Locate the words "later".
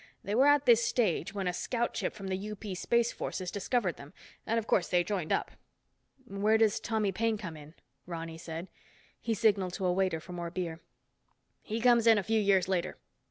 12.67-12.97